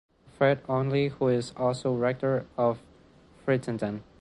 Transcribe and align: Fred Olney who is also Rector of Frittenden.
Fred 0.35 0.63
Olney 0.67 1.09
who 1.09 1.27
is 1.27 1.53
also 1.55 1.93
Rector 1.93 2.47
of 2.57 2.81
Frittenden. 3.45 4.01